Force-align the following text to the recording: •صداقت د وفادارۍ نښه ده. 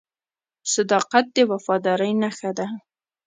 •صداقت 0.73 1.25
د 1.35 1.37
وفادارۍ 1.51 2.11
نښه 2.21 2.51
ده. 2.57 2.67